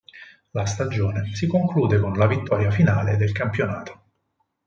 [0.53, 4.05] La stagione si conclude con la vittoria finale del Campionato.